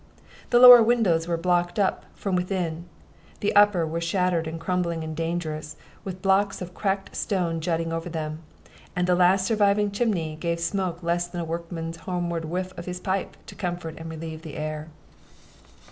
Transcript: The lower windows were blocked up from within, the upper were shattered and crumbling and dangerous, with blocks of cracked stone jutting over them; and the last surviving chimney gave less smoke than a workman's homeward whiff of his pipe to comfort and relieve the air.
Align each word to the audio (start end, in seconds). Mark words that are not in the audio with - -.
The 0.49 0.57
lower 0.57 0.81
windows 0.81 1.27
were 1.27 1.37
blocked 1.37 1.77
up 1.77 2.05
from 2.15 2.35
within, 2.35 2.85
the 3.39 3.55
upper 3.55 3.85
were 3.85 4.01
shattered 4.01 4.47
and 4.47 4.59
crumbling 4.59 5.03
and 5.03 5.15
dangerous, 5.15 5.75
with 6.03 6.23
blocks 6.23 6.59
of 6.59 6.73
cracked 6.73 7.15
stone 7.15 7.59
jutting 7.61 7.93
over 7.93 8.09
them; 8.09 8.39
and 8.95 9.05
the 9.05 9.13
last 9.13 9.45
surviving 9.45 9.91
chimney 9.91 10.35
gave 10.37 10.57
less 10.57 10.63
smoke 10.65 11.01
than 11.31 11.41
a 11.41 11.45
workman's 11.45 11.97
homeward 11.97 12.45
whiff 12.45 12.75
of 12.79 12.85
his 12.87 12.99
pipe 12.99 13.37
to 13.45 13.53
comfort 13.53 13.93
and 13.99 14.09
relieve 14.09 14.41
the 14.41 14.55
air. 14.57 14.87